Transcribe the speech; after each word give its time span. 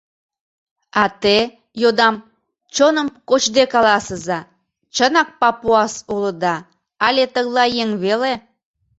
—А 1.01 1.03
те,— 1.21 1.37
йодам,— 1.81 2.15
чоным 2.75 3.07
кочде 3.29 3.63
каласыза, 3.73 4.39
чынак 4.95 5.29
папуас 5.39 5.93
улыда 6.13 6.55
але 7.05 7.23
тыглай 7.33 7.71
еҥ 7.83 7.91
веле? 8.03 8.33